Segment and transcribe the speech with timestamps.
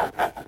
[0.00, 0.39] Ha ha ha.